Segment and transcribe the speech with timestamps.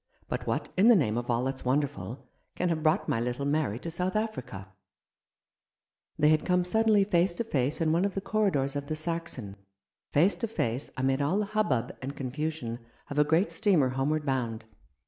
[0.27, 3.77] But what in the name of all that's wonderful can have brought my little Mary
[3.77, 4.73] to South Africa?"
[6.17, 9.57] They had come suddenly face to face in one of the corridors of the Saxon;
[10.11, 12.79] face to face amid all the hubbub and confusion
[13.11, 14.65] of a great steamer homeward bound.